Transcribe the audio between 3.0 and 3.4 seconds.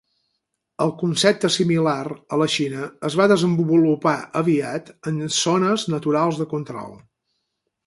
es va